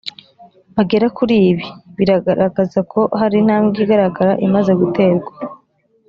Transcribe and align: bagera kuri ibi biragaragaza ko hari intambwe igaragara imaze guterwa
bagera 0.75 1.07
kuri 1.17 1.35
ibi 1.49 1.65
biragaragaza 1.97 2.79
ko 2.91 2.99
hari 3.19 3.35
intambwe 3.41 3.77
igaragara 3.83 4.33
imaze 4.45 4.71
guterwa 4.81 5.31